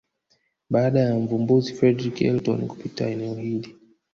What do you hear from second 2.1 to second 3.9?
Elton kupita eneo hili